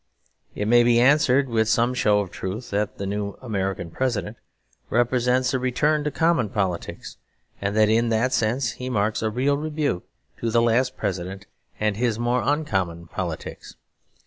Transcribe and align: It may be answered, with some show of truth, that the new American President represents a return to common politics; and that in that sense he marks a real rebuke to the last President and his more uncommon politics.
It 0.55 0.67
may 0.67 0.81
be 0.81 0.99
answered, 0.99 1.47
with 1.47 1.69
some 1.69 1.93
show 1.93 2.21
of 2.21 2.31
truth, 2.31 2.71
that 2.71 2.97
the 2.97 3.05
new 3.05 3.37
American 3.39 3.91
President 3.91 4.35
represents 4.89 5.53
a 5.53 5.59
return 5.59 6.03
to 6.05 6.09
common 6.09 6.49
politics; 6.49 7.17
and 7.61 7.75
that 7.77 7.87
in 7.87 8.09
that 8.09 8.33
sense 8.33 8.71
he 8.71 8.89
marks 8.89 9.21
a 9.21 9.29
real 9.29 9.57
rebuke 9.57 10.03
to 10.37 10.49
the 10.49 10.59
last 10.59 10.97
President 10.97 11.45
and 11.79 11.97
his 11.97 12.17
more 12.17 12.41
uncommon 12.43 13.09
politics. 13.09 13.75